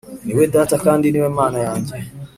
[0.25, 1.93] Ni we Data kandi ni we Mana yanjye